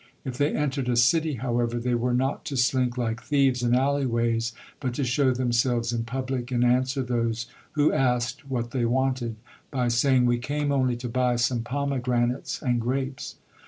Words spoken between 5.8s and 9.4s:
in public and answer those who asked what they wanted